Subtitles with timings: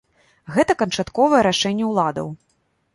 [0.55, 2.27] Гэта канчатковае рашэнне ўладаў.